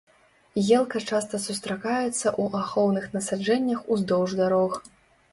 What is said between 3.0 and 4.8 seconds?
насаджэннях уздоўж дарог.